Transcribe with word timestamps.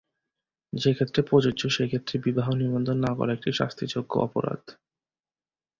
যে 0.73 0.93
ক্ষেত্রে 0.93 1.21
প্রযোজ্য, 1.23 1.61
সে 1.69 1.83
ক্ষেত্রে 1.87 2.19
বিবাহ 2.19 2.47
নিবন্ধন 2.55 2.97
না-করা 2.97 3.31
একটি 3.33 3.49
শাস্তিযোগ্য 3.53 4.11
অপরাধ। 4.19 4.61